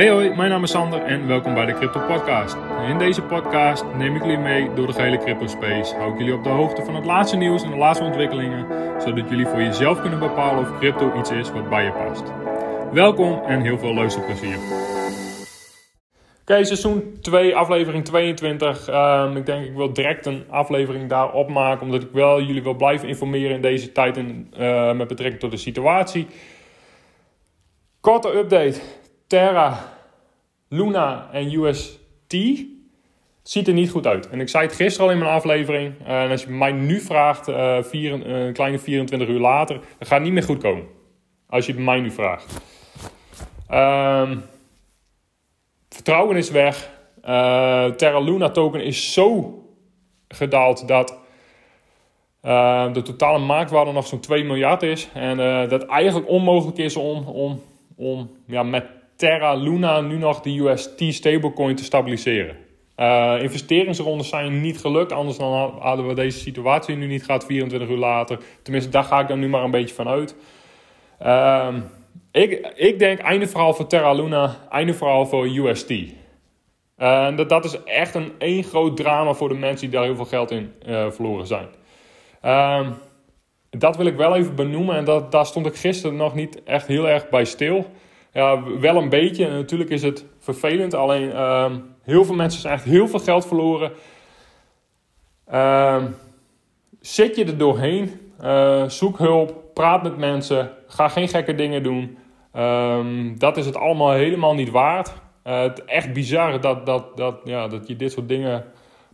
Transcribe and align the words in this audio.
Hey 0.00 0.10
hoi, 0.10 0.34
mijn 0.34 0.50
naam 0.50 0.62
is 0.62 0.70
Sander 0.70 1.02
en 1.02 1.26
welkom 1.26 1.54
bij 1.54 1.66
de 1.66 1.74
Crypto 1.74 2.00
Podcast. 2.00 2.56
In 2.88 2.98
deze 2.98 3.22
podcast 3.22 3.84
neem 3.96 4.16
ik 4.16 4.22
jullie 4.22 4.38
mee 4.38 4.72
door 4.74 4.86
de 4.86 4.92
gehele 4.92 5.18
crypto 5.18 5.46
space. 5.46 5.94
Hou 5.94 6.12
ik 6.12 6.18
jullie 6.18 6.34
op 6.34 6.44
de 6.44 6.48
hoogte 6.48 6.84
van 6.84 6.94
het 6.94 7.04
laatste 7.04 7.36
nieuws 7.36 7.62
en 7.62 7.70
de 7.70 7.76
laatste 7.76 8.04
ontwikkelingen, 8.04 8.66
zodat 9.00 9.28
jullie 9.28 9.46
voor 9.46 9.62
jezelf 9.62 10.00
kunnen 10.00 10.18
bepalen 10.18 10.60
of 10.60 10.78
crypto 10.78 11.18
iets 11.18 11.30
is 11.30 11.50
wat 11.50 11.68
bij 11.68 11.84
je 11.84 11.92
past. 11.92 12.22
Welkom 12.92 13.42
en 13.44 13.60
heel 13.60 13.78
veel 13.78 13.94
luisterplezier. 13.94 14.56
Oké, 16.40 16.64
seizoen 16.64 17.18
2, 17.20 17.56
aflevering 17.56 18.04
22. 18.04 18.88
Ehm, 18.88 19.36
ik 19.36 19.46
denk 19.46 19.66
ik 19.66 19.74
wil 19.74 19.92
direct 19.92 20.26
een 20.26 20.44
aflevering 20.48 21.08
daarop 21.08 21.48
maken, 21.48 21.86
omdat 21.86 22.02
ik 22.02 22.10
wel 22.12 22.42
jullie 22.42 22.62
wil 22.62 22.74
blijven 22.74 23.08
informeren 23.08 23.54
in 23.54 23.62
deze 23.62 23.92
tijd 23.92 24.16
en, 24.16 24.52
uh, 24.58 24.92
met 24.92 25.08
betrekking 25.08 25.40
tot 25.40 25.50
de 25.50 25.56
situatie. 25.56 26.26
Korte 28.00 28.36
update. 28.36 28.80
Terra, 29.30 29.78
Luna 30.68 31.28
en 31.32 31.52
UST 31.52 32.34
ziet 33.42 33.68
er 33.68 33.72
niet 33.72 33.90
goed 33.90 34.06
uit. 34.06 34.28
En 34.28 34.40
ik 34.40 34.48
zei 34.48 34.66
het 34.66 34.74
gisteren 34.74 35.06
al 35.06 35.12
in 35.12 35.18
mijn 35.18 35.30
aflevering. 35.30 35.94
Uh, 36.00 36.22
en 36.22 36.30
als 36.30 36.42
je 36.42 36.50
mij 36.50 36.72
nu 36.72 37.00
vraagt, 37.00 37.48
uh, 37.48 37.82
vier, 37.82 38.26
een 38.26 38.52
kleine 38.52 38.78
24 38.78 39.28
uur 39.28 39.38
later, 39.38 39.74
dan 39.74 39.86
gaat 39.98 40.10
het 40.10 40.22
niet 40.22 40.32
meer 40.32 40.42
goed 40.42 40.62
komen. 40.62 40.84
Als 41.46 41.66
je 41.66 41.72
het 41.72 41.82
mij 41.82 42.00
nu 42.00 42.10
vraagt. 42.10 42.60
Um, 43.72 44.42
vertrouwen 45.88 46.36
is 46.36 46.50
weg. 46.50 46.90
Terra 47.96 48.20
Luna 48.20 48.50
token 48.50 48.84
is 48.84 49.12
zo 49.12 49.54
gedaald 50.28 50.88
dat 50.88 51.18
de 52.92 53.02
totale 53.04 53.38
marktwaarde 53.38 53.92
nog 53.92 54.06
zo'n 54.06 54.20
2 54.20 54.44
miljard 54.44 54.82
is. 54.82 55.08
En 55.14 55.36
dat 55.68 55.86
eigenlijk 55.86 56.28
onmogelijk 56.28 56.78
is 56.78 56.96
om, 56.96 57.24
om, 57.24 57.62
om 57.96 58.30
ja, 58.46 58.62
met 58.62 58.98
Terra 59.20 59.54
Luna 59.54 60.00
nu 60.00 60.16
nog 60.16 60.40
de 60.40 60.58
UST 60.58 61.02
stablecoin 61.14 61.76
te 61.76 61.84
stabiliseren. 61.84 62.56
investeringsrondes 63.40 64.28
zijn 64.28 64.60
niet 64.60 64.78
gelukt, 64.78 65.12
anders 65.12 65.38
dan 65.38 65.78
hadden 65.78 66.06
we 66.06 66.14
deze 66.14 66.38
situatie 66.38 66.96
nu 66.96 67.06
niet 67.06 67.24
gehad 67.24 67.44
24 67.44 67.88
uur 67.88 67.96
later. 67.96 68.38
Tenminste, 68.62 68.90
daar 68.90 69.04
ga 69.04 69.20
ik 69.20 69.28
dan 69.28 69.38
nu 69.38 69.48
maar 69.48 69.64
een 69.64 69.70
beetje 69.70 69.94
van 69.94 70.08
uit. 70.08 70.36
Ehm, 71.18 71.80
ik, 72.32 72.72
ik 72.74 72.98
denk 72.98 73.18
einde 73.18 73.46
verhaal 73.46 73.74
voor 73.74 73.86
Terra 73.86 74.12
Luna, 74.12 74.56
einde 74.70 74.94
verhaal 74.94 75.26
voor 75.26 75.46
UST. 75.46 75.92
Dat, 77.36 77.48
dat 77.48 77.64
is 77.64 77.82
echt 77.82 78.14
een 78.14 78.32
één 78.38 78.64
groot 78.64 78.96
drama 78.96 79.32
voor 79.32 79.48
de 79.48 79.54
mensen 79.54 79.90
die 79.90 79.98
daar 79.98 80.06
heel 80.06 80.16
veel 80.16 80.24
geld 80.24 80.50
in 80.50 80.72
uh, 80.86 81.10
verloren 81.10 81.46
zijn. 81.46 81.68
Um, 82.44 82.94
dat 83.70 83.96
wil 83.96 84.06
ik 84.06 84.16
wel 84.16 84.36
even 84.36 84.54
benoemen 84.54 84.96
en 84.96 85.04
dat, 85.04 85.32
daar 85.32 85.46
stond 85.46 85.66
ik 85.66 85.76
gisteren 85.76 86.16
nog 86.16 86.34
niet 86.34 86.62
echt 86.62 86.86
heel 86.86 87.08
erg 87.08 87.28
bij 87.28 87.44
stil. 87.44 87.86
Ja, 88.32 88.62
wel 88.78 88.96
een 88.96 89.08
beetje. 89.08 89.46
En 89.46 89.52
natuurlijk 89.52 89.90
is 89.90 90.02
het 90.02 90.26
vervelend, 90.38 90.94
alleen 90.94 91.40
um, 91.40 91.94
heel 92.02 92.24
veel 92.24 92.34
mensen 92.34 92.60
zijn 92.60 92.74
echt 92.74 92.84
heel 92.84 93.08
veel 93.08 93.18
geld 93.18 93.46
verloren. 93.46 93.92
Um, 95.54 96.16
zit 97.00 97.36
je 97.36 97.44
er 97.44 97.58
doorheen, 97.58 98.20
uh, 98.42 98.88
zoek 98.88 99.18
hulp, 99.18 99.62
praat 99.74 100.02
met 100.02 100.16
mensen, 100.16 100.70
ga 100.86 101.08
geen 101.08 101.28
gekke 101.28 101.54
dingen 101.54 101.82
doen. 101.82 102.18
Um, 102.56 103.38
dat 103.38 103.56
is 103.56 103.66
het 103.66 103.76
allemaal 103.76 104.12
helemaal 104.12 104.54
niet 104.54 104.70
waard. 104.70 105.12
Uh, 105.44 105.60
het 105.60 105.84
echt 105.84 106.12
bizar 106.12 106.60
dat, 106.60 106.86
dat, 106.86 107.16
dat, 107.16 107.40
ja, 107.44 107.68
dat 107.68 107.88
je 107.88 107.96
dit 107.96 108.12
soort 108.12 108.28
dingen 108.28 108.64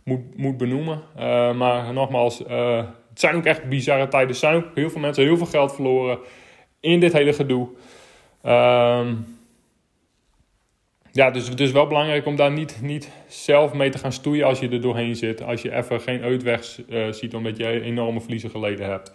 moet, 0.03 0.37
moet 0.37 0.57
benoemen. 0.57 1.01
Uh, 1.19 1.53
maar 1.53 1.93
nogmaals, 1.93 2.37
het 2.37 3.19
zijn 3.19 3.35
ook 3.35 3.45
echt 3.45 3.69
bizarre 3.69 4.07
tijden. 4.07 4.29
Er 4.29 4.35
zijn 4.35 4.55
ook 4.55 4.65
heel 4.73 4.89
veel 4.89 5.01
mensen 5.01 5.23
heel 5.23 5.37
veel 5.37 5.45
geld 5.45 5.73
verloren 5.73 6.19
in 6.79 6.99
dit 6.99 7.13
hele 7.13 7.33
gedoe. 7.33 7.69
Um, 8.47 9.37
ja, 11.11 11.31
dus 11.31 11.49
het 11.49 11.59
is 11.59 11.71
wel 11.71 11.87
belangrijk 11.87 12.25
om 12.25 12.35
daar 12.35 12.51
niet, 12.51 12.79
niet 12.81 13.11
zelf 13.27 13.73
mee 13.73 13.89
te 13.89 13.97
gaan 13.97 14.11
stoeien 14.11 14.45
als 14.45 14.59
je 14.59 14.69
er 14.69 14.81
doorheen 14.81 15.15
zit. 15.15 15.43
Als 15.43 15.61
je 15.61 15.75
even 15.75 16.01
geen 16.01 16.21
uitweg 16.21 16.63
ziet 17.09 17.35
omdat 17.35 17.57
je 17.57 17.81
enorme 17.81 18.21
verliezen 18.21 18.49
geleden 18.49 18.89
hebt. 18.89 19.13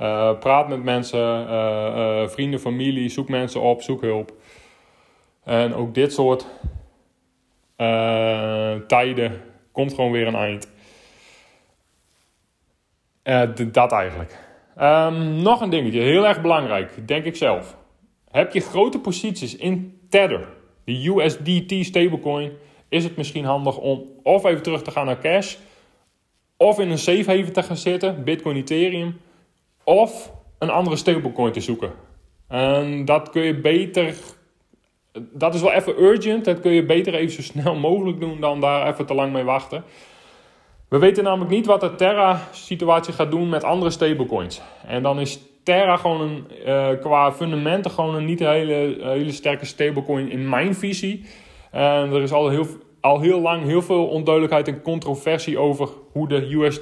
Uh, 0.00 0.38
praat 0.38 0.68
met 0.68 0.82
mensen, 0.82 1.46
uh, 1.48 2.28
vrienden, 2.28 2.60
familie, 2.60 3.08
zoek 3.08 3.28
mensen 3.28 3.60
op, 3.60 3.82
zoek 3.82 4.00
hulp. 4.00 4.32
En 5.44 5.74
ook 5.74 5.94
dit 5.94 6.12
soort 6.12 6.46
tijden 8.86 9.42
komt 9.72 9.94
gewoon 9.94 10.12
weer 10.12 10.26
een 10.26 10.34
eind. 10.34 10.70
dat 13.72 13.92
eigenlijk. 13.92 14.38
Um, 14.80 15.42
nog 15.42 15.60
een 15.60 15.70
dingetje, 15.70 16.00
heel 16.00 16.26
erg 16.26 16.40
belangrijk, 16.40 17.08
denk 17.08 17.24
ik 17.24 17.36
zelf. 17.36 17.76
Heb 18.32 18.52
je 18.52 18.60
grote 18.60 18.98
posities 18.98 19.56
in 19.56 20.00
Tether, 20.08 20.48
de 20.84 21.08
USDT 21.08 21.84
stablecoin, 21.84 22.52
is 22.88 23.04
het 23.04 23.16
misschien 23.16 23.44
handig 23.44 23.78
om 23.78 24.04
of 24.22 24.44
even 24.44 24.62
terug 24.62 24.82
te 24.82 24.90
gaan 24.90 25.06
naar 25.06 25.20
cash, 25.20 25.56
of 26.56 26.78
in 26.78 26.90
een 26.90 26.98
safe 26.98 27.30
haven 27.30 27.52
te 27.52 27.62
gaan 27.62 27.76
zitten, 27.76 28.24
Bitcoin, 28.24 28.56
Ethereum 28.56 29.20
of 29.84 30.32
een 30.58 30.70
andere 30.70 30.96
stablecoin 30.96 31.52
te 31.52 31.60
zoeken. 31.60 31.92
En 32.48 33.04
dat 33.04 33.30
kun 33.30 33.42
je 33.42 33.60
beter. 33.60 34.14
Dat 35.12 35.54
is 35.54 35.60
wel 35.60 35.72
even 35.72 36.02
urgent. 36.02 36.44
Dat 36.44 36.60
kun 36.60 36.72
je 36.72 36.84
beter 36.84 37.14
even 37.14 37.34
zo 37.34 37.42
snel 37.42 37.74
mogelijk 37.74 38.20
doen 38.20 38.40
dan 38.40 38.60
daar 38.60 38.88
even 38.88 39.06
te 39.06 39.14
lang 39.14 39.32
mee 39.32 39.42
wachten. 39.42 39.84
We 40.88 40.98
weten 40.98 41.24
namelijk 41.24 41.50
niet 41.50 41.66
wat 41.66 41.80
de 41.80 41.94
Terra-situatie 41.94 43.12
gaat 43.12 43.30
doen 43.30 43.48
met 43.48 43.64
andere 43.64 43.90
stablecoins. 43.90 44.60
En 44.86 45.02
dan 45.02 45.20
is 45.20 45.38
Terra 45.62 45.96
gewoon 45.96 46.46
uh, 46.66 46.88
qua 47.00 47.32
fundamenten 47.32 47.90
gewoon 47.90 48.14
een 48.14 48.24
niet 48.24 48.38
hele, 48.38 48.96
hele 49.00 49.32
sterke 49.32 49.64
stablecoin 49.64 50.30
in 50.30 50.48
mijn 50.48 50.74
visie. 50.74 51.24
En 51.70 52.12
er 52.12 52.22
is 52.22 52.32
al 52.32 52.48
heel, 52.48 52.66
al 53.00 53.20
heel 53.20 53.40
lang 53.40 53.64
heel 53.64 53.82
veel 53.82 54.06
onduidelijkheid 54.06 54.68
en 54.68 54.82
controversie 54.82 55.58
over 55.58 55.88
hoe 56.12 56.28
de 56.28 56.54
US, 56.54 56.80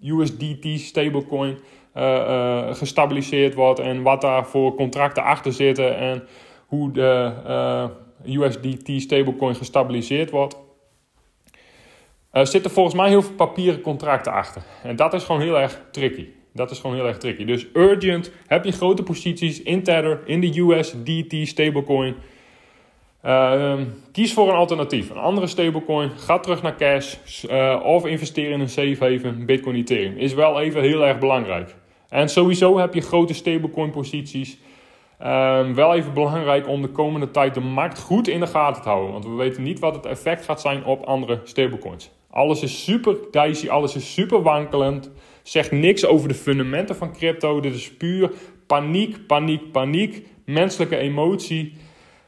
USDT 0.00 0.80
stablecoin 0.80 1.58
uh, 1.96 2.74
gestabiliseerd 2.74 3.54
wordt 3.54 3.78
en 3.78 4.02
wat 4.02 4.20
daar 4.20 4.46
voor 4.46 4.74
contracten 4.74 5.22
achter 5.22 5.52
zitten 5.52 5.96
en 5.96 6.22
hoe 6.66 6.92
de 6.92 7.32
USDT 8.24 9.00
stablecoin 9.00 9.54
gestabiliseerd 9.54 10.30
wordt. 10.30 10.64
Er 12.30 12.46
zitten 12.46 12.70
volgens 12.70 12.94
mij 12.94 13.08
heel 13.08 13.22
veel 13.22 13.34
papieren 13.34 13.80
contracten 13.80 14.32
achter. 14.32 14.62
En 14.82 14.96
dat 14.96 15.14
is 15.14 15.24
gewoon 15.24 15.40
heel 15.40 15.58
erg 15.58 15.80
tricky. 15.90 16.26
Dat 16.56 16.70
is 16.70 16.78
gewoon 16.78 16.96
heel 16.96 17.06
erg 17.06 17.18
tricky. 17.18 17.44
Dus 17.44 17.66
urgent, 17.72 18.32
heb 18.46 18.64
je 18.64 18.72
grote 18.72 19.02
posities 19.02 19.62
in 19.62 19.82
Tether, 19.82 20.20
in 20.24 20.40
de 20.40 20.60
USDT 20.60 21.48
stablecoin. 21.48 22.14
Uh, 23.24 23.74
kies 24.12 24.32
voor 24.32 24.48
een 24.48 24.54
alternatief. 24.54 25.10
Een 25.10 25.16
andere 25.16 25.46
stablecoin. 25.46 26.10
Ga 26.10 26.38
terug 26.38 26.62
naar 26.62 26.76
cash. 26.76 27.16
Uh, 27.50 27.80
of 27.84 28.06
investeer 28.06 28.50
in 28.50 28.60
een 28.60 28.68
safe 28.68 28.96
haven. 28.98 29.46
Bitcoin 29.46 29.76
Ethereum. 29.76 30.16
Is 30.16 30.34
wel 30.34 30.60
even 30.60 30.82
heel 30.82 31.06
erg 31.06 31.18
belangrijk. 31.18 31.74
En 32.08 32.28
sowieso 32.28 32.78
heb 32.78 32.94
je 32.94 33.00
grote 33.00 33.34
stablecoin 33.34 33.90
posities. 33.90 34.58
Um, 35.22 35.74
wel 35.74 35.94
even 35.94 36.14
belangrijk 36.14 36.68
om 36.68 36.82
de 36.82 36.88
komende 36.88 37.30
tijd 37.30 37.54
de 37.54 37.60
markt 37.60 37.98
goed 37.98 38.28
in 38.28 38.40
de 38.40 38.46
gaten 38.46 38.82
te 38.82 38.88
houden. 38.88 39.12
Want 39.12 39.24
we 39.24 39.30
weten 39.30 39.62
niet 39.62 39.78
wat 39.78 39.94
het 39.94 40.06
effect 40.06 40.44
gaat 40.44 40.60
zijn 40.60 40.84
op 40.84 41.04
andere 41.04 41.40
stablecoins. 41.44 42.10
Alles 42.30 42.62
is 42.62 42.84
super 42.84 43.16
dicey, 43.30 43.70
alles 43.70 43.94
is 43.94 44.14
super 44.14 44.42
wankelend. 44.42 45.10
Zegt 45.46 45.70
niks 45.70 46.06
over 46.06 46.28
de 46.28 46.34
fundamenten 46.34 46.96
van 46.96 47.12
crypto. 47.12 47.60
Dit 47.60 47.74
is 47.74 47.96
puur 47.96 48.30
paniek, 48.66 49.26
paniek, 49.26 49.72
paniek. 49.72 50.26
Menselijke 50.44 50.96
emotie. 50.96 51.76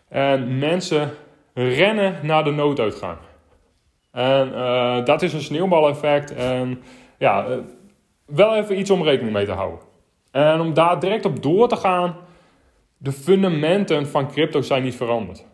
En 0.08 0.58
mensen 0.58 1.10
rennen 1.54 2.14
naar 2.22 2.44
de 2.44 2.50
nooduitgang. 2.50 3.18
En 4.12 4.48
uh, 4.48 5.04
dat 5.04 5.22
is 5.22 5.32
een 5.32 5.40
sneeuwbaleffect. 5.40 6.34
En 6.34 6.82
ja, 7.18 7.46
wel 8.26 8.56
even 8.56 8.78
iets 8.78 8.90
om 8.90 9.02
rekening 9.02 9.32
mee 9.32 9.46
te 9.46 9.52
houden. 9.52 9.78
En 10.30 10.60
om 10.60 10.74
daar 10.74 11.00
direct 11.00 11.24
op 11.24 11.42
door 11.42 11.68
te 11.68 11.76
gaan, 11.76 12.16
de 12.98 13.12
fundamenten 13.12 14.06
van 14.06 14.30
crypto 14.30 14.60
zijn 14.60 14.82
niet 14.82 14.96
veranderd. 14.96 15.46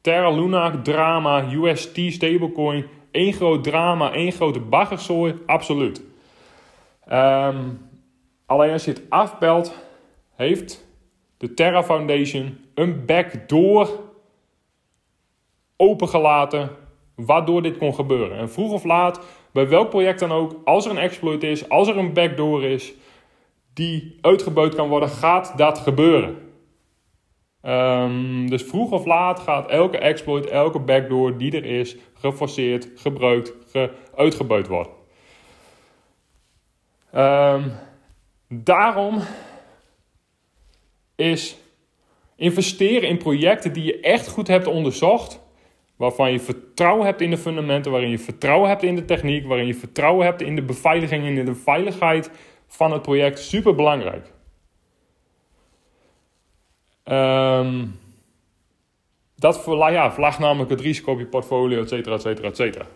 Terra 0.00 0.30
Luna 0.30 0.80
drama, 0.82 1.44
UST 1.52 1.98
stablecoin, 2.08 2.86
één 3.10 3.32
groot 3.32 3.64
drama, 3.64 4.12
één 4.12 4.32
grote 4.32 4.60
baggerzooi, 4.60 5.34
absoluut. 5.46 6.08
Um, 7.12 7.88
alleen 8.46 8.72
als 8.72 8.84
je 8.84 8.90
het 8.90 9.02
afbelt, 9.08 9.74
heeft 10.34 10.86
de 11.36 11.54
Terra 11.54 11.84
Foundation 11.84 12.58
een 12.74 13.06
backdoor 13.06 13.88
opengelaten 15.76 16.70
waardoor 17.14 17.62
dit 17.62 17.76
kon 17.76 17.94
gebeuren. 17.94 18.38
En 18.38 18.50
vroeg 18.50 18.72
of 18.72 18.84
laat 18.84 19.20
bij 19.52 19.68
welk 19.68 19.88
project 19.90 20.20
dan 20.20 20.32
ook, 20.32 20.54
als 20.64 20.84
er 20.84 20.90
een 20.90 20.98
exploit 20.98 21.42
is, 21.42 21.68
als 21.68 21.88
er 21.88 21.98
een 21.98 22.12
backdoor 22.12 22.64
is 22.64 22.92
die 23.74 24.18
uitgebuit 24.20 24.74
kan 24.74 24.88
worden, 24.88 25.08
gaat 25.08 25.52
dat 25.56 25.78
gebeuren. 25.78 26.36
Um, 27.62 28.50
dus 28.50 28.62
vroeg 28.62 28.90
of 28.90 29.06
laat 29.06 29.40
gaat 29.40 29.70
elke 29.70 29.98
exploit, 29.98 30.46
elke 30.46 30.78
backdoor 30.78 31.36
die 31.36 31.52
er 31.52 31.64
is, 31.64 31.96
geforceerd, 32.14 32.88
gebruikt, 32.94 33.54
ge 33.66 33.90
worden. 34.68 34.99
Um, 37.14 37.72
daarom 38.48 39.22
is 41.16 41.56
Investeren 42.36 43.08
in 43.08 43.18
projecten 43.18 43.72
die 43.72 43.84
je 43.84 44.00
echt 44.00 44.28
goed 44.28 44.48
hebt 44.48 44.66
onderzocht. 44.66 45.40
Waarvan 45.96 46.32
je 46.32 46.40
vertrouwen 46.40 47.06
hebt 47.06 47.20
in 47.20 47.30
de 47.30 47.38
fundamenten, 47.38 47.90
waarin 47.90 48.10
je 48.10 48.18
vertrouwen 48.18 48.68
hebt 48.68 48.82
in 48.82 48.96
de 48.96 49.04
techniek, 49.04 49.46
waarin 49.46 49.66
je 49.66 49.74
vertrouwen 49.74 50.26
hebt 50.26 50.42
in 50.42 50.56
de 50.56 50.62
beveiliging 50.62 51.24
en 51.24 51.36
in 51.36 51.44
de 51.44 51.54
veiligheid 51.54 52.30
van 52.66 52.92
het 52.92 53.02
project. 53.02 53.38
Super 53.38 53.74
belangrijk. 53.74 54.32
Um, 57.04 57.98
dat 59.36 59.64
ja, 59.66 60.12
verlaagt 60.12 60.38
namelijk 60.38 60.70
het 60.70 60.80
risico 60.80 61.12
op 61.12 61.18
je 61.18 61.26
portfolio, 61.26 61.82
et 61.82 61.88
cetera, 61.88 62.14
et 62.14 62.20
cetera, 62.20 62.48
et 62.48 62.56
cetera. 62.56 62.86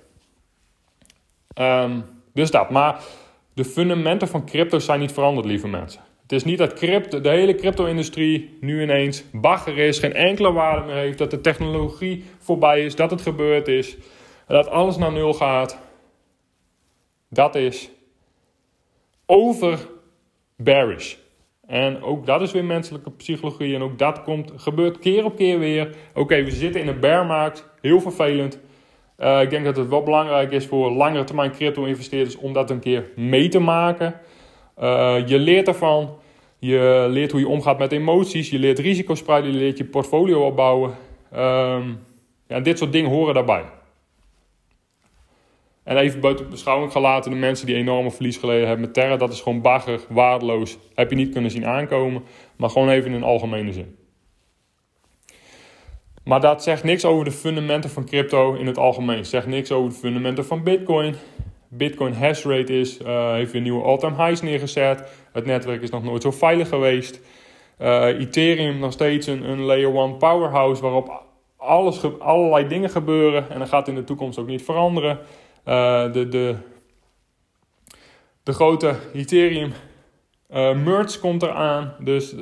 Um, 1.84 2.04
dus 2.32 2.50
dat. 2.50 2.70
Maar 2.70 3.02
de 3.54 3.64
fundamenten 3.64 4.28
van 4.28 4.46
crypto 4.46 4.78
zijn 4.78 5.00
niet 5.00 5.12
veranderd, 5.12 5.46
lieve 5.46 5.68
mensen. 5.68 6.02
Het 6.22 6.32
is 6.32 6.44
niet 6.44 6.58
dat 6.58 6.72
crypto, 6.72 7.20
de 7.20 7.28
hele 7.28 7.54
crypto-industrie 7.54 8.56
nu 8.60 8.82
ineens 8.82 9.24
bagger 9.32 9.78
is, 9.78 9.98
geen 9.98 10.14
enkele 10.14 10.52
waarde 10.52 10.86
meer 10.86 10.94
heeft, 10.94 11.18
dat 11.18 11.30
de 11.30 11.40
technologie 11.40 12.24
voorbij 12.38 12.84
is, 12.84 12.96
dat 12.96 13.10
het 13.10 13.20
gebeurd 13.20 13.68
is, 13.68 13.96
dat 14.46 14.68
alles 14.68 14.96
naar 14.96 15.12
nul 15.12 15.34
gaat. 15.34 15.78
Dat 17.28 17.54
is 17.54 17.90
over 19.26 19.88
bearish. 20.56 21.14
En 21.66 22.02
ook 22.02 22.26
dat 22.26 22.40
is 22.40 22.52
weer 22.52 22.64
menselijke 22.64 23.10
psychologie 23.10 23.74
en 23.74 23.82
ook 23.82 23.98
dat 23.98 24.22
komt, 24.22 24.52
gebeurt 24.56 24.98
keer 24.98 25.24
op 25.24 25.36
keer 25.36 25.58
weer. 25.58 25.96
Oké, 26.14 26.42
we 26.44 26.50
zitten 26.50 26.80
in 26.80 26.88
een 26.88 27.00
bearmarkt, 27.00 27.68
heel 27.80 28.00
vervelend. 28.00 28.58
Uh, 29.18 29.42
ik 29.42 29.50
denk 29.50 29.64
dat 29.64 29.76
het 29.76 29.88
wel 29.88 30.02
belangrijk 30.02 30.52
is 30.52 30.66
voor 30.66 30.90
langere 30.90 31.24
termijn 31.24 31.52
crypto-investeerders 31.52 32.36
om 32.36 32.52
dat 32.52 32.70
een 32.70 32.80
keer 32.80 33.10
mee 33.16 33.48
te 33.48 33.58
maken. 33.58 34.14
Uh, 34.78 35.16
je 35.26 35.38
leert 35.38 35.68
ervan. 35.68 36.16
Je 36.58 37.06
leert 37.10 37.30
hoe 37.30 37.40
je 37.40 37.48
omgaat 37.48 37.78
met 37.78 37.92
emoties. 37.92 38.50
Je 38.50 38.58
leert 38.58 38.78
risico's 38.78 39.18
spreiden. 39.18 39.52
Je 39.52 39.58
leert 39.58 39.78
je 39.78 39.84
portfolio 39.84 40.46
opbouwen. 40.46 40.94
Um, 41.34 41.98
ja, 42.48 42.60
dit 42.60 42.78
soort 42.78 42.92
dingen 42.92 43.10
horen 43.10 43.34
daarbij. 43.34 43.64
En 45.84 45.96
even 45.96 46.20
buiten 46.20 46.50
beschouwing 46.50 46.92
gelaten 46.92 47.30
de 47.30 47.36
mensen 47.36 47.66
die 47.66 47.76
enorme 47.76 48.10
verlies 48.10 48.36
geleden 48.36 48.66
hebben 48.66 48.84
met 48.84 48.94
Terra. 48.94 49.16
Dat 49.16 49.32
is 49.32 49.40
gewoon 49.40 49.60
bagger, 49.60 50.00
waardeloos. 50.08 50.78
Heb 50.94 51.10
je 51.10 51.16
niet 51.16 51.32
kunnen 51.32 51.50
zien 51.50 51.66
aankomen. 51.66 52.22
Maar 52.56 52.70
gewoon 52.70 52.88
even 52.88 53.10
in 53.10 53.16
een 53.16 53.22
algemene 53.22 53.72
zin. 53.72 53.96
Maar 56.24 56.40
dat 56.40 56.62
zegt 56.62 56.84
niks 56.84 57.04
over 57.04 57.24
de 57.24 57.30
fundamenten 57.30 57.90
van 57.90 58.04
crypto 58.04 58.54
in 58.54 58.66
het 58.66 58.78
algemeen. 58.78 59.24
Zegt 59.24 59.46
niks 59.46 59.72
over 59.72 59.90
de 59.90 59.96
fundamenten 59.96 60.46
van 60.46 60.62
Bitcoin. 60.62 61.14
Bitcoin 61.68 62.12
hash 62.12 62.44
rate 62.44 62.78
is, 62.78 63.00
uh, 63.00 63.32
heeft 63.32 63.52
weer 63.52 63.62
nieuwe 63.62 63.84
all-time 63.84 64.24
highs 64.24 64.42
neergezet. 64.42 65.08
Het 65.32 65.46
netwerk 65.46 65.82
is 65.82 65.90
nog 65.90 66.04
nooit 66.04 66.22
zo 66.22 66.30
veilig 66.30 66.68
geweest. 66.68 67.20
Uh, 67.80 68.06
Ethereum 68.06 68.78
nog 68.78 68.92
steeds 68.92 69.26
een, 69.26 69.50
een 69.50 69.60
layer 69.60 69.96
1 69.96 70.16
powerhouse 70.16 70.82
waarop 70.82 71.22
alles, 71.56 72.18
allerlei 72.18 72.68
dingen 72.68 72.90
gebeuren. 72.90 73.50
En 73.50 73.58
dat 73.58 73.68
gaat 73.68 73.88
in 73.88 73.94
de 73.94 74.04
toekomst 74.04 74.38
ook 74.38 74.46
niet 74.46 74.62
veranderen. 74.62 75.18
Uh, 75.68 76.12
de, 76.12 76.28
de, 76.28 76.56
de 78.42 78.52
grote 78.52 78.94
Ethereum 79.14 79.72
merge 80.84 81.20
komt 81.20 81.42
eraan. 81.42 81.94
Dus 81.98 82.34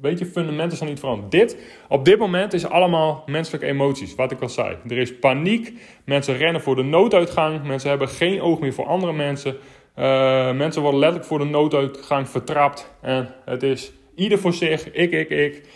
Weet 0.00 0.18
je, 0.18 0.26
fundamenten 0.26 0.76
zijn 0.76 0.90
niet 0.90 1.00
veranderd. 1.00 1.30
Dit, 1.30 1.58
op 1.88 2.04
dit 2.04 2.18
moment 2.18 2.52
is 2.52 2.66
allemaal 2.66 3.22
menselijke 3.26 3.66
emoties, 3.66 4.14
wat 4.14 4.32
ik 4.32 4.40
al 4.40 4.48
zei. 4.48 4.76
Er 4.88 4.98
is 4.98 5.18
paniek, 5.18 5.72
mensen 6.04 6.36
rennen 6.36 6.60
voor 6.60 6.76
de 6.76 6.82
nooduitgang, 6.82 7.64
mensen 7.64 7.88
hebben 7.88 8.08
geen 8.08 8.40
oog 8.40 8.60
meer 8.60 8.72
voor 8.72 8.86
andere 8.86 9.12
mensen. 9.12 9.56
Uh, 9.98 10.52
mensen 10.52 10.82
worden 10.82 11.00
letterlijk 11.00 11.28
voor 11.28 11.38
de 11.38 11.44
nooduitgang 11.44 12.28
vertrapt. 12.28 12.94
En 13.00 13.34
het 13.44 13.62
is 13.62 13.92
ieder 14.14 14.38
voor 14.38 14.52
zich, 14.52 14.92
ik, 14.92 15.12
ik, 15.12 15.30
ik. 15.30 15.68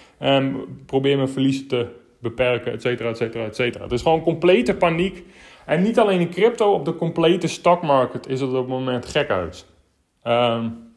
Probeer 0.86 1.16
mijn 1.16 1.28
verliezen 1.28 1.68
te 1.68 1.86
beperken, 2.20 2.72
et 2.72 2.82
cetera, 2.82 3.08
et 3.08 3.16
cetera, 3.16 3.44
et 3.44 3.56
cetera. 3.56 3.84
Het 3.84 3.92
is 3.92 4.02
gewoon 4.02 4.22
complete 4.22 4.74
paniek. 4.74 5.24
En 5.66 5.82
niet 5.82 5.98
alleen 5.98 6.20
in 6.20 6.30
crypto, 6.30 6.72
op 6.72 6.84
de 6.84 6.96
complete 6.96 7.46
stockmarket 7.46 8.28
is 8.28 8.40
het 8.40 8.50
op 8.50 8.56
het 8.56 8.68
moment 8.68 9.06
gek 9.06 9.30
uit. 9.30 9.66
Um, 10.24 10.89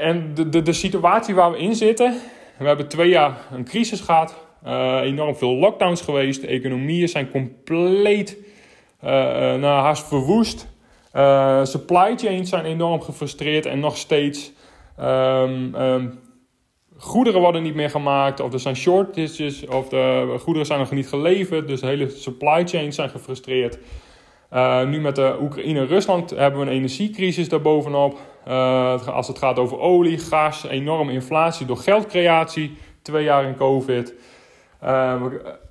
en 0.00 0.34
de, 0.34 0.48
de, 0.48 0.62
de 0.62 0.72
situatie 0.72 1.34
waar 1.34 1.52
we 1.52 1.58
in 1.58 1.74
zitten, 1.74 2.14
we 2.58 2.66
hebben 2.66 2.88
twee 2.88 3.08
jaar 3.08 3.38
een 3.52 3.64
crisis 3.64 4.00
gehad, 4.00 4.36
uh, 4.66 5.00
enorm 5.02 5.36
veel 5.36 5.54
lockdowns 5.54 6.00
geweest, 6.00 6.40
de 6.40 6.46
economieën 6.46 7.08
zijn 7.08 7.30
compleet 7.30 8.36
uh, 9.04 9.10
nou, 9.54 9.64
haast 9.64 10.08
verwoest. 10.08 10.68
Supply 11.62 12.16
chains 12.16 12.48
zijn 12.48 12.64
enorm 12.64 13.00
gefrustreerd 13.00 13.66
en 13.66 13.80
nog 13.80 13.96
steeds. 13.96 14.52
Um, 15.00 15.74
um, 15.74 16.18
goederen 16.96 17.40
worden 17.40 17.62
niet 17.62 17.74
meer 17.74 17.90
gemaakt, 17.90 18.40
of 18.40 18.52
er 18.52 18.60
zijn 18.60 18.76
shortages, 18.76 19.66
of 19.66 19.88
de 19.88 20.36
goederen 20.38 20.66
zijn 20.66 20.78
nog 20.78 20.90
niet 20.90 21.08
geleverd. 21.08 21.68
Dus 21.68 21.80
de 21.80 21.86
hele 21.86 22.08
supply 22.08 22.66
chains 22.66 22.96
zijn 22.96 23.10
gefrustreerd. 23.10 23.78
Uh, 24.52 24.86
nu 24.86 25.00
met 25.00 25.16
de 25.16 25.36
Oekraïne-Rusland 25.40 26.30
hebben 26.30 26.60
we 26.60 26.66
een 26.66 26.72
energiecrisis 26.72 27.48
daarbovenop. 27.48 28.18
Uh, 28.48 29.08
als 29.08 29.28
het 29.28 29.38
gaat 29.38 29.58
over 29.58 29.78
olie, 29.78 30.18
gas, 30.18 30.64
enorme 30.64 31.12
inflatie 31.12 31.66
door 31.66 31.76
geldcreatie. 31.76 32.76
Twee 33.02 33.24
jaar 33.24 33.44
in 33.44 33.56
COVID. 33.56 34.14
Uh, 34.84 35.22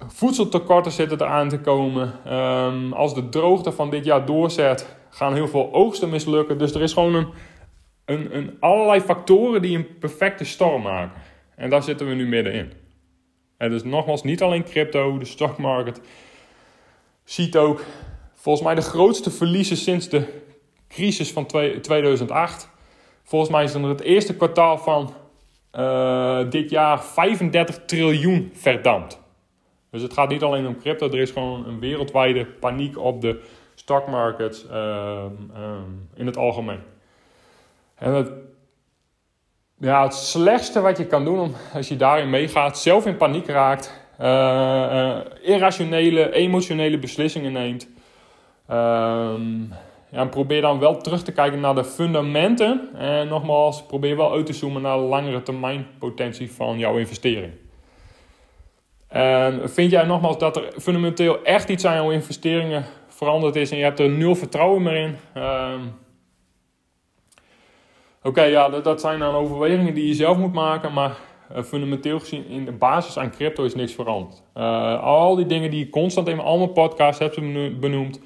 voedseltekorten 0.07 0.91
zitten 0.91 1.21
eraan 1.21 1.49
te 1.49 1.59
komen. 1.59 2.33
Um, 2.33 2.93
als 2.93 3.13
de 3.13 3.29
droogte 3.29 3.71
van 3.71 3.89
dit 3.89 4.05
jaar 4.05 4.25
doorzet, 4.25 4.97
gaan 5.09 5.33
heel 5.33 5.47
veel 5.47 5.73
oogsten 5.73 6.09
mislukken. 6.09 6.57
Dus 6.57 6.73
er 6.73 6.81
is 6.81 6.93
gewoon 6.93 7.15
een, 7.15 7.27
een, 8.05 8.35
een 8.35 8.57
allerlei 8.59 9.01
factoren 9.01 9.61
die 9.61 9.77
een 9.77 9.97
perfecte 9.99 10.43
storm 10.43 10.81
maken. 10.81 11.21
En 11.55 11.69
daar 11.69 11.83
zitten 11.83 12.07
we 12.07 12.13
nu 12.13 12.27
middenin. 12.27 12.71
En 13.57 13.69
dus 13.69 13.83
nogmaals, 13.83 14.23
niet 14.23 14.41
alleen 14.41 14.63
crypto, 14.63 15.17
de 15.17 15.25
stockmarket 15.25 16.01
ziet 17.23 17.57
ook 17.57 17.83
volgens 18.39 18.65
mij 18.65 18.75
de 18.75 18.81
grootste 18.81 19.31
verliezen 19.31 19.77
sinds 19.77 20.09
de 20.09 20.23
crisis 20.87 21.31
van 21.31 21.45
2008. 21.81 22.69
Volgens 23.23 23.51
mij 23.51 23.63
is 23.63 23.73
er 23.73 23.83
het 23.83 24.01
eerste 24.01 24.35
kwartaal 24.35 24.77
van 24.77 25.13
uh, 25.75 26.49
dit 26.49 26.69
jaar 26.69 27.03
35 27.03 27.85
triljoen 27.85 28.51
verdampt. 28.53 29.19
Dus 29.91 30.01
het 30.01 30.13
gaat 30.13 30.29
niet 30.29 30.43
alleen 30.43 30.67
om 30.67 30.79
crypto, 30.79 31.07
er 31.07 31.19
is 31.19 31.31
gewoon 31.31 31.67
een 31.67 31.79
wereldwijde 31.79 32.45
paniek 32.45 32.97
op 32.97 33.21
de 33.21 33.41
stockmarkets 33.75 34.65
uh, 34.65 34.71
uh, 34.71 35.71
in 36.15 36.25
het 36.25 36.37
algemeen. 36.37 36.79
En 37.95 38.13
het, 38.13 38.31
ja, 39.77 40.03
het 40.03 40.13
slechtste 40.13 40.81
wat 40.81 40.97
je 40.97 41.05
kan 41.05 41.25
doen 41.25 41.39
om, 41.39 41.53
als 41.73 41.87
je 41.87 41.95
daarin 41.95 42.29
meegaat, 42.29 42.79
zelf 42.79 43.05
in 43.05 43.17
paniek 43.17 43.47
raakt, 43.47 43.93
uh, 44.21 45.19
irrationele, 45.41 46.33
emotionele 46.33 46.99
beslissingen 46.99 47.51
neemt. 47.51 47.87
Um, 48.71 49.73
ja, 50.11 50.19
en 50.19 50.29
probeer 50.29 50.61
dan 50.61 50.79
wel 50.79 50.97
terug 50.97 51.23
te 51.23 51.31
kijken 51.31 51.59
naar 51.59 51.75
de 51.75 51.83
fundamenten. 51.83 52.89
En 52.95 53.27
nogmaals, 53.27 53.85
probeer 53.85 54.17
wel 54.17 54.31
uit 54.31 54.45
te 54.45 54.53
zoomen 54.53 54.81
naar 54.81 54.97
de 54.97 55.03
langere 55.03 55.41
termijn 55.41 55.87
potentie 55.99 56.51
van 56.51 56.77
jouw 56.77 56.97
investering. 56.97 57.53
En 59.07 59.69
vind 59.69 59.91
jij 59.91 60.03
nogmaals 60.03 60.37
dat 60.37 60.55
er 60.55 60.73
fundamenteel 60.77 61.43
echt 61.43 61.69
iets 61.69 61.85
aan 61.85 61.95
jouw 61.95 62.11
investeringen 62.11 62.85
veranderd 63.07 63.55
is 63.55 63.71
en 63.71 63.77
je 63.77 63.83
hebt 63.83 63.99
er 63.99 64.09
nul 64.09 64.35
vertrouwen 64.35 64.81
meer 64.81 64.95
in? 64.95 65.15
Um, 65.41 65.93
Oké, 68.23 68.43
ja, 68.43 68.69
dat, 68.69 69.01
zijn 69.01 69.19
dan 69.19 69.35
overwegingen 69.35 69.93
die 69.93 70.07
je 70.07 70.13
zelf 70.13 70.37
moet 70.37 70.53
maken, 70.53 70.93
maar 70.93 71.17
uh, 71.55 71.63
fundamenteel 71.63 72.19
gezien 72.19 72.45
in 72.45 72.65
de 72.65 72.71
basis 72.71 73.17
aan 73.17 73.31
crypto 73.31 73.63
is 73.63 73.75
niks 73.75 73.93
veranderd. 73.93 74.43
Uh, 74.57 75.03
al 75.03 75.35
die 75.35 75.45
dingen 75.45 75.71
die 75.71 75.85
ik 75.85 75.91
constant 75.91 76.27
in 76.27 76.39
al 76.39 76.57
mijn 76.57 76.73
podcasts 76.73 77.19
heb 77.19 77.35
benoemd, 77.79 78.21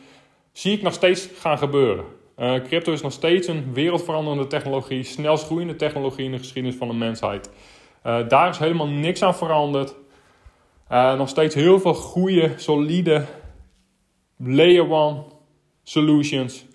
zie 0.54 0.74
ik 0.74 0.82
nog 0.82 0.94
steeds 0.94 1.30
gaan 1.40 1.58
gebeuren. 1.58 2.06
Uh, 2.38 2.56
crypto 2.64 2.92
is 2.92 3.02
nog 3.02 3.12
steeds 3.12 3.48
een 3.48 3.74
wereldveranderende 3.74 4.48
technologie, 4.48 5.04
snelst 5.04 5.46
groeiende 5.46 5.76
technologie 5.76 6.26
in 6.26 6.32
de 6.32 6.38
geschiedenis 6.38 6.78
van 6.78 6.88
de 6.88 6.94
mensheid. 6.94 7.50
Uh, 8.06 8.28
daar 8.28 8.50
is 8.50 8.58
helemaal 8.58 8.88
niks 8.88 9.22
aan 9.22 9.36
veranderd. 9.36 9.96
Uh, 10.92 11.18
nog 11.18 11.30
steeds 11.30 11.56
heel 11.56 11.80
veel 11.80 11.94
goede, 11.94 12.54
solide 12.56 13.26
layer 14.38 14.92
one 14.92 15.24
solutions 15.84 16.66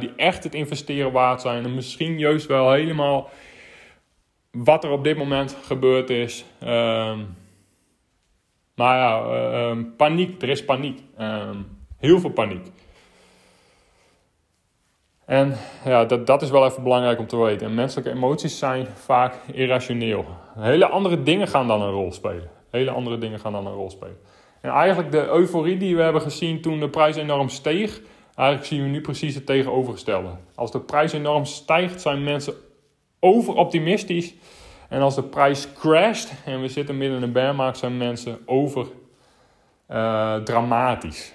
die 0.00 0.14
echt 0.16 0.44
het 0.44 0.54
investeren 0.54 1.12
waard 1.12 1.40
zijn. 1.40 1.64
En 1.64 1.74
misschien 1.74 2.18
juist 2.18 2.46
wel 2.46 2.72
helemaal 2.72 3.30
wat 4.54 4.84
er 4.84 4.90
op 4.90 5.04
dit 5.04 5.16
moment 5.16 5.56
gebeurd 5.62 6.10
is. 6.10 6.44
Ehm, 6.60 7.18
maar 8.74 8.98
ja, 8.98 9.22
ehm, 9.22 9.84
paniek, 9.96 10.42
er 10.42 10.48
is 10.48 10.64
paniek. 10.64 11.00
Ehm, 11.16 11.56
heel 11.98 12.20
veel 12.20 12.30
paniek. 12.30 12.66
En 15.26 15.56
ja, 15.84 16.04
dat, 16.04 16.26
dat 16.26 16.42
is 16.42 16.50
wel 16.50 16.66
even 16.66 16.82
belangrijk 16.82 17.18
om 17.18 17.26
te 17.26 17.36
weten. 17.36 17.66
En 17.66 17.74
menselijke 17.74 18.10
emoties 18.10 18.58
zijn 18.58 18.86
vaak 18.94 19.34
irrationeel. 19.52 20.24
Hele 20.58 20.86
andere 20.86 21.22
dingen 21.22 21.48
gaan 21.48 21.66
dan 21.66 21.82
een 21.82 21.90
rol 21.90 22.12
spelen. 22.12 22.50
Hele 22.70 22.90
andere 22.90 23.18
dingen 23.18 23.40
gaan 23.40 23.52
dan 23.52 23.66
een 23.66 23.72
rol 23.72 23.90
spelen. 23.90 24.16
En 24.60 24.70
eigenlijk 24.70 25.12
de 25.12 25.26
euforie 25.26 25.76
die 25.76 25.96
we 25.96 26.02
hebben 26.02 26.22
gezien 26.22 26.60
toen 26.60 26.80
de 26.80 26.88
prijs 26.88 27.16
enorm 27.16 27.48
steeg, 27.48 28.00
eigenlijk 28.34 28.66
zien 28.66 28.82
we 28.82 28.88
nu 28.88 29.00
precies 29.00 29.34
het 29.34 29.46
tegenovergestelde. 29.46 30.30
Als 30.54 30.70
de 30.70 30.80
prijs 30.80 31.12
enorm 31.12 31.44
stijgt, 31.44 32.00
zijn 32.00 32.24
mensen 32.24 32.54
overoptimistisch 33.20 34.34
En 34.88 35.00
als 35.00 35.14
de 35.14 35.22
prijs 35.22 35.72
crasht 35.72 36.32
en 36.44 36.60
we 36.60 36.68
zitten 36.68 36.96
midden 36.96 37.16
in 37.16 37.22
een 37.22 37.32
bear 37.32 37.54
market, 37.54 37.78
zijn 37.78 37.96
mensen 37.96 38.38
over 38.46 38.86
uh, 39.90 40.34
dramatisch. 40.36 41.32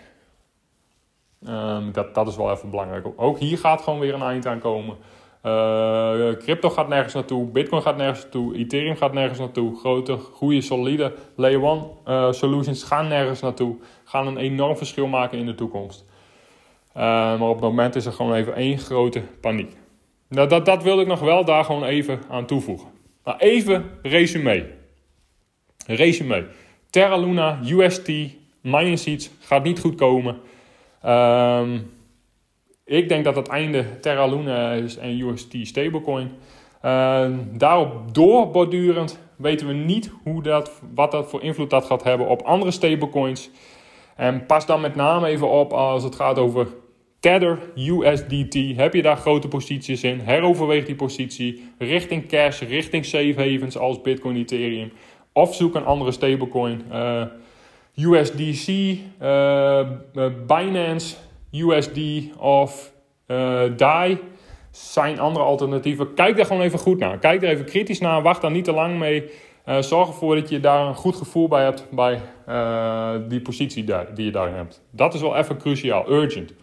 Um, 1.47 1.91
dat, 1.91 2.15
dat 2.15 2.27
is 2.27 2.35
wel 2.35 2.51
even 2.51 2.69
belangrijk. 2.69 3.05
Ook 3.15 3.39
hier 3.39 3.57
gaat 3.57 3.81
gewoon 3.81 3.99
weer 3.99 4.13
een 4.13 4.21
eind 4.21 4.45
aan 4.45 4.59
komen. 4.59 4.97
Uh, 5.43 6.37
crypto 6.37 6.69
gaat 6.69 6.87
nergens 6.87 7.13
naartoe, 7.13 7.47
Bitcoin 7.47 7.81
gaat 7.81 7.97
nergens 7.97 8.21
naartoe, 8.21 8.55
Ethereum 8.55 8.95
gaat 8.95 9.13
nergens 9.13 9.39
naartoe. 9.39 9.79
Grote, 9.79 10.17
goede, 10.17 10.61
solide 10.61 11.13
Layer 11.35 11.63
1 11.63 11.83
uh, 12.07 12.31
solutions 12.31 12.83
gaan 12.83 13.07
nergens 13.07 13.41
naartoe. 13.41 13.75
Gaan 14.03 14.27
een 14.27 14.37
enorm 14.37 14.77
verschil 14.77 15.07
maken 15.07 15.37
in 15.37 15.45
de 15.45 15.55
toekomst. 15.55 16.05
Uh, 16.97 17.03
maar 17.03 17.49
op 17.49 17.55
het 17.55 17.63
moment 17.63 17.95
is 17.95 18.05
er 18.05 18.11
gewoon 18.11 18.33
even 18.33 18.55
één 18.55 18.77
grote 18.77 19.21
paniek. 19.41 19.77
Nou, 20.27 20.47
dat, 20.47 20.65
dat 20.65 20.83
wilde 20.83 21.01
ik 21.01 21.07
nog 21.07 21.19
wel 21.19 21.45
daar 21.45 21.63
gewoon 21.63 21.83
even 21.83 22.19
aan 22.29 22.45
toevoegen. 22.45 22.87
Maar 23.23 23.37
even 23.37 23.85
resume. 24.01 24.69
Resume. 25.85 26.47
Terra 26.89 27.17
Luna, 27.17 27.59
UST, 27.65 28.07
Mining 28.61 28.99
Seeds 28.99 29.29
gaat 29.39 29.63
niet 29.63 29.79
goed 29.79 29.95
komen. 29.95 30.39
Um, 31.05 31.91
ik 32.85 33.09
denk 33.09 33.23
dat 33.23 33.35
het 33.35 33.47
einde 33.47 33.99
Terra 33.99 34.25
Luna 34.25 34.71
is 34.71 34.97
en 34.97 35.19
UST 35.19 35.55
stablecoin. 35.61 36.31
Uh, 36.85 37.29
daarop 37.51 38.13
doorbordurend 38.13 39.19
weten 39.35 39.67
we 39.67 39.73
niet 39.73 40.11
hoe 40.23 40.43
dat, 40.43 40.81
wat 40.93 41.11
dat 41.11 41.29
voor 41.29 41.43
invloed 41.43 41.69
dat 41.69 41.85
gaat 41.85 42.03
hebben 42.03 42.27
op 42.27 42.41
andere 42.41 42.71
stablecoins. 42.71 43.49
En 44.15 44.45
pas 44.45 44.65
dan 44.65 44.81
met 44.81 44.95
name 44.95 45.27
even 45.27 45.49
op 45.49 45.73
als 45.73 46.03
het 46.03 46.15
gaat 46.15 46.37
over 46.37 46.67
Tether 47.19 47.59
USDT. 47.75 48.75
Heb 48.75 48.93
je 48.93 49.01
daar 49.01 49.17
grote 49.17 49.47
posities 49.47 50.03
in? 50.03 50.19
Heroverweeg 50.19 50.85
die 50.85 50.95
positie 50.95 51.63
richting 51.77 52.27
cash, 52.27 52.61
richting 52.61 53.05
safe 53.05 53.33
havens 53.37 53.77
als 53.77 54.01
Bitcoin, 54.01 54.35
Ethereum. 54.35 54.91
Of 55.33 55.55
zoek 55.55 55.75
een 55.75 55.85
andere 55.85 56.11
stablecoin. 56.11 56.81
Uh, 56.91 57.23
USDC, 57.99 58.67
uh, 59.21 59.87
Binance, 60.47 61.15
USD 61.51 61.99
of 62.37 62.91
uh, 63.27 63.61
DAI 63.77 64.19
zijn 64.71 65.19
andere 65.19 65.45
alternatieven. 65.45 66.13
Kijk 66.13 66.35
daar 66.35 66.45
gewoon 66.45 66.61
even 66.61 66.79
goed 66.79 66.99
naar. 66.99 67.17
Kijk 67.17 67.43
er 67.43 67.49
even 67.49 67.65
kritisch 67.65 67.99
naar. 67.99 68.21
Wacht 68.21 68.41
daar 68.41 68.51
niet 68.51 68.63
te 68.63 68.73
lang 68.73 68.97
mee. 68.97 69.29
Zorg 69.79 70.07
ervoor 70.07 70.35
dat 70.35 70.49
je 70.49 70.59
daar 70.59 70.87
een 70.87 70.95
goed 70.95 71.15
gevoel 71.15 71.47
bij 71.47 71.63
hebt 71.63 71.85
bij 71.91 72.21
die 73.27 73.41
positie 73.41 73.83
daar, 73.83 74.13
die 74.13 74.25
je 74.25 74.31
daarin 74.31 74.55
hebt. 74.55 74.81
Dat 74.91 75.13
is 75.13 75.21
wel 75.21 75.35
even 75.35 75.57
cruciaal, 75.57 76.11
urgent. 76.11 76.53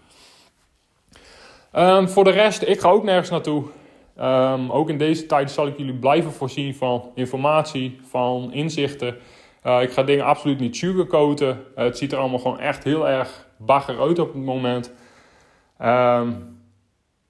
Um, 1.77 2.09
voor 2.09 2.25
de 2.25 2.31
rest, 2.31 2.63
ik 2.63 2.81
ga 2.81 2.89
ook 2.89 3.05
nergens 3.05 3.31
naartoe. 3.31 3.65
Um, 4.21 4.71
ook 4.71 4.89
in 4.89 4.99
deze 4.99 5.27
tijd 5.27 5.51
zal 5.51 5.67
ik 5.67 5.79
jullie 5.79 5.95
blijven 5.95 6.33
voorzien 6.33 6.75
van 6.75 7.11
informatie, 7.15 7.99
van 8.09 8.53
inzichten. 8.53 9.17
Uh, 9.67 9.83
ik 9.83 9.91
ga 9.91 10.03
dingen 10.03 10.25
absoluut 10.25 10.59
niet 10.59 10.77
sugarcoaten. 10.77 11.65
het 11.75 11.99
ziet 11.99 12.13
er 12.13 12.19
allemaal 12.19 12.39
gewoon 12.39 12.61
echt 12.61 12.85
heel 12.85 13.09
erg 13.09 13.47
bagger 13.57 14.01
uit 14.01 14.19
op 14.19 14.33
het 14.33 14.45
moment. 14.45 14.93
Um, 15.83 16.59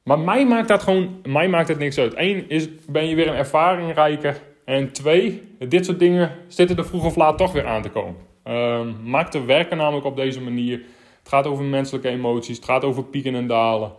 maar 0.02 0.18
mij 0.18 0.46
maakt 0.46 0.68
dat 0.68 0.82
gewoon, 0.82 1.20
mij 1.22 1.48
maakt 1.48 1.68
het 1.68 1.78
niks 1.78 1.98
uit. 1.98 2.12
Eén 2.16 2.48
is, 2.48 2.68
ben 2.86 3.08
je 3.08 3.14
weer 3.14 3.28
een 3.28 3.34
ervaringrijker. 3.34 4.40
En 4.64 4.92
twee, 4.92 5.42
dit 5.58 5.84
soort 5.84 5.98
dingen 5.98 6.30
zitten 6.48 6.76
er 6.76 6.86
vroeg 6.86 7.04
of 7.04 7.16
laat 7.16 7.38
toch 7.38 7.52
weer 7.52 7.66
aan 7.66 7.82
te 7.82 7.88
komen. 7.88 8.20
Um, 8.44 8.96
markten 9.02 9.46
werken 9.46 9.76
namelijk 9.76 10.06
op 10.06 10.16
deze 10.16 10.40
manier. 10.40 10.78
Het 11.18 11.28
gaat 11.28 11.46
over 11.46 11.64
menselijke 11.64 12.08
emoties, 12.08 12.56
het 12.56 12.64
gaat 12.64 12.84
over 12.84 13.04
pieken 13.04 13.34
en 13.34 13.46
dalen. 13.46 13.92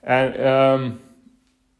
En 0.00 0.48
um, 0.52 1.00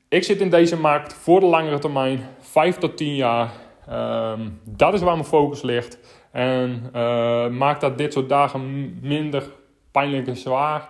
ik 0.08 0.24
zit 0.24 0.40
in 0.40 0.50
deze 0.50 0.76
markt 0.76 1.14
voor 1.14 1.40
de 1.40 1.46
langere 1.46 1.78
termijn, 1.78 2.20
5 2.40 2.76
tot 2.76 2.96
10 2.96 3.14
jaar. 3.14 3.50
Um, 3.92 4.60
dat 4.64 4.94
is 4.94 5.00
waar 5.00 5.14
mijn 5.14 5.24
focus 5.24 5.62
ligt. 5.62 5.98
En 6.32 6.90
uh, 6.94 7.48
maakt 7.48 7.80
dat 7.80 7.98
dit 7.98 8.12
soort 8.12 8.28
dagen 8.28 8.98
minder 9.02 9.50
pijnlijk 9.90 10.26
en 10.26 10.36
zwaar? 10.36 10.88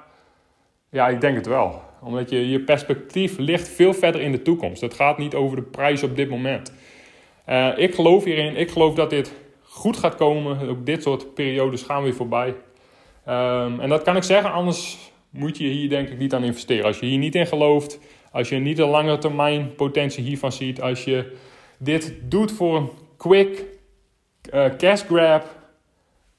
Ja, 0.91 1.09
ik 1.09 1.21
denk 1.21 1.37
het 1.37 1.47
wel. 1.47 1.83
Omdat 2.01 2.31
je, 2.31 2.51
je 2.51 2.61
perspectief 2.61 3.39
ligt 3.39 3.69
veel 3.69 3.95
verder 3.95 4.21
in 4.21 4.33
de 4.33 4.43
toekomst. 4.43 4.81
Het 4.81 4.95
gaat 4.95 5.19
niet 5.19 5.35
over 5.35 5.57
de 5.57 5.63
prijs 5.63 6.03
op 6.03 6.17
dit 6.17 6.31
moment. 6.31 6.73
Uh, 7.49 7.79
ik 7.79 7.95
geloof 7.95 8.25
hierin. 8.25 8.57
Ik 8.57 8.71
geloof 8.71 8.95
dat 8.95 9.11
dit 9.11 9.33
goed 9.63 9.97
gaat 9.97 10.15
komen. 10.15 10.69
Ook 10.69 10.87
dit 10.87 11.03
soort 11.03 11.35
periodes 11.35 11.83
gaan 11.83 12.03
weer 12.03 12.15
voorbij. 12.15 12.55
Um, 13.29 13.81
en 13.81 13.89
dat 13.89 14.03
kan 14.03 14.17
ik 14.17 14.23
zeggen, 14.23 14.53
anders 14.53 14.99
moet 15.31 15.59
je 15.59 15.65
hier 15.65 15.89
denk 15.89 16.09
ik 16.09 16.19
niet 16.19 16.35
aan 16.35 16.45
investeren. 16.45 16.85
Als 16.85 16.99
je 16.99 17.07
hier 17.07 17.19
niet 17.19 17.35
in 17.35 17.47
gelooft, 17.47 18.01
als 18.33 18.49
je 18.49 18.57
niet 18.57 18.77
de 18.77 18.87
lange 18.87 19.19
termijn 19.19 19.75
potentie 19.75 20.25
hiervan 20.25 20.53
ziet, 20.53 20.81
als 20.81 21.05
je 21.05 21.37
dit 21.79 22.15
doet 22.23 22.53
voor 22.53 22.77
een 22.77 22.91
quick 23.17 23.65
uh, 24.55 24.65
cash 24.77 25.03
grab 25.03 25.45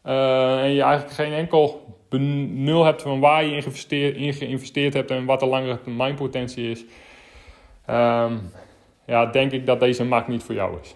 uh, 0.05 0.63
en 0.63 0.71
je 0.71 0.81
eigenlijk 0.81 1.13
geen 1.13 1.33
enkel 1.33 1.95
benul 2.09 2.83
hebt 2.83 3.01
van 3.01 3.19
waar 3.19 3.45
je 3.45 3.55
in 4.15 4.33
geïnvesteerd, 4.33 4.93
hebt 4.93 5.11
en 5.11 5.25
wat 5.25 5.39
de 5.39 5.45
langere 5.45 5.81
termijn 5.81 6.15
potentie 6.15 6.71
is, 6.71 6.85
um, 7.89 8.51
ja, 9.05 9.25
denk 9.25 9.51
ik 9.51 9.65
dat 9.65 9.79
deze 9.79 10.03
markt 10.03 10.27
niet 10.27 10.43
voor 10.43 10.55
jou 10.55 10.79
is. 10.81 10.95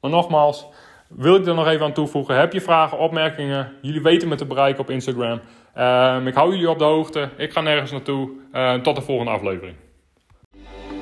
Maar 0.00 0.10
nogmaals, 0.10 0.66
wil 1.08 1.36
ik 1.36 1.46
er 1.46 1.54
nog 1.54 1.66
even 1.66 1.86
aan 1.86 1.92
toevoegen. 1.92 2.38
Heb 2.38 2.52
je 2.52 2.60
vragen, 2.60 2.98
opmerkingen? 2.98 3.72
Jullie 3.82 4.02
weten 4.02 4.28
me 4.28 4.34
te 4.34 4.46
bereiken 4.46 4.80
op 4.80 4.90
Instagram. 4.90 5.40
Um, 5.78 6.26
ik 6.26 6.34
hou 6.34 6.50
jullie 6.50 6.70
op 6.70 6.78
de 6.78 6.84
hoogte. 6.84 7.28
Ik 7.36 7.52
ga 7.52 7.60
nergens 7.60 7.90
naartoe. 7.90 8.30
Uh, 8.52 8.74
tot 8.74 8.96
de 8.96 9.02
volgende 9.02 9.30
aflevering. 9.30 9.76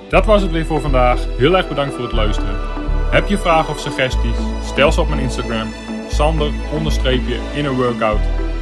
Dat 0.09 0.27
was 0.27 0.43
het 0.43 0.51
weer 0.51 0.67
voor 0.67 0.81
vandaag. 0.81 1.27
Heel 1.37 1.57
erg 1.57 1.69
bedankt 1.69 1.95
voor 1.95 2.05
het 2.05 2.13
luisteren. 2.13 2.57
Heb 3.11 3.29
je 3.29 3.39
vragen 3.39 3.75
of 3.75 3.81
suggesties? 3.81 4.37
Stel 4.65 4.93
ze 4.93 5.01
op 5.01 5.09
mijn 5.09 5.21
Instagram. 5.21 5.69
Sander 6.09 6.51
onderstreepje 6.73 7.39
in 7.55 7.65
een 7.65 7.77
workout. 7.77 8.21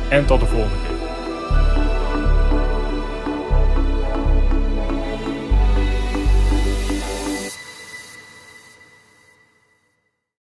En 0.09 0.27
tot 0.27 0.41
de 0.41 0.47
volgende 0.47 0.84